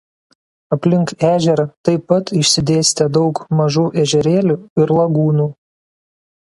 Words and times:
Aplink 0.75 1.13
ežerą 1.27 1.65
taip 1.89 2.07
pat 2.13 2.33
išsidėstę 2.41 3.09
daug 3.21 3.45
mažų 3.63 3.87
ežerėlių 4.07 4.61
ir 4.85 4.99
lagūnų. 5.03 5.51